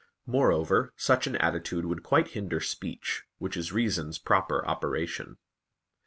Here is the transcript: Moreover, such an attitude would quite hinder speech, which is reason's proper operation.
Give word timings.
Moreover, 0.25 0.95
such 0.97 1.27
an 1.27 1.35
attitude 1.35 1.85
would 1.85 2.01
quite 2.01 2.29
hinder 2.29 2.59
speech, 2.59 3.21
which 3.37 3.55
is 3.55 3.71
reason's 3.71 4.17
proper 4.17 4.65
operation. 4.65 5.37